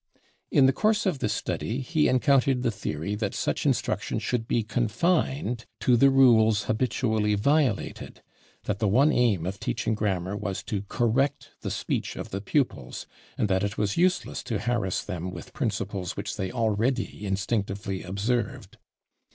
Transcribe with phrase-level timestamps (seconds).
[0.49, 4.63] In the course of this study he encountered the theory that such instruction should be
[4.63, 8.23] confined to the rules habitually violated
[8.63, 13.05] that the one aim of teaching grammar was to correct the speech of the pupils,
[13.37, 18.79] and that it was useless to harass them with principles which they already instinctively observed.